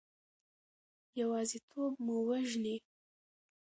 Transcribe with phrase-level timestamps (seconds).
[1.19, 2.75] یوازیتوب مو وژني.